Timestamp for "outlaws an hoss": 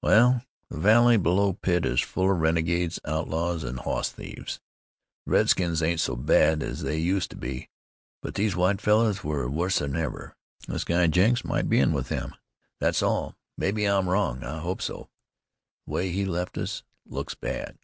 3.04-4.10